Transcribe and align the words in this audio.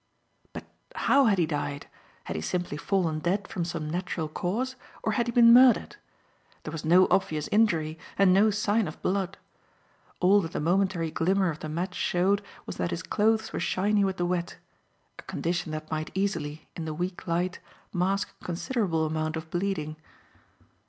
But 0.51 0.63
how 0.95 1.25
had 1.25 1.37
he 1.37 1.45
died? 1.45 1.85
Had 2.23 2.35
he 2.35 2.41
simply 2.41 2.75
fallen 2.75 3.19
dead 3.19 3.47
from 3.47 3.63
some 3.63 3.87
natural 3.87 4.27
cause, 4.27 4.75
or 5.03 5.11
had 5.11 5.27
he 5.27 5.31
been 5.31 5.53
murdered? 5.53 5.95
There 6.63 6.71
was 6.71 6.83
no 6.83 7.07
obvious 7.11 7.47
injury, 7.51 7.99
and 8.17 8.33
no 8.33 8.49
sign 8.49 8.87
of 8.87 8.99
blood. 9.03 9.37
All 10.19 10.41
that 10.41 10.53
the 10.53 10.59
momentary 10.59 11.11
glimmer 11.11 11.51
of 11.51 11.59
the 11.59 11.69
match 11.69 11.93
showed 11.93 12.41
was 12.65 12.77
that 12.77 12.89
his 12.89 13.03
clothes 13.03 13.53
were 13.53 13.59
shiny 13.59 14.03
with 14.03 14.17
the 14.17 14.25
wet; 14.25 14.57
a 15.19 15.21
condition 15.21 15.71
that 15.73 15.91
might 15.91 16.09
easily, 16.15 16.67
in 16.75 16.85
the 16.85 16.95
weak 16.95 17.27
light, 17.27 17.59
mask 17.93 18.33
a 18.41 18.45
considerable 18.45 19.05
amount 19.05 19.35
of 19.35 19.51
bleeding. 19.51 19.97